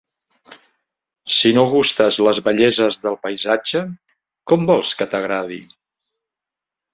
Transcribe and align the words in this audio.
Si 1.39 1.51
no 1.57 1.65
gustes 1.73 2.17
les 2.27 2.39
belleses 2.47 2.97
del 3.03 3.19
paisatge, 3.27 3.83
com 4.53 4.67
vols 4.73 4.95
que 5.03 5.09
t'agradi? 5.13 5.61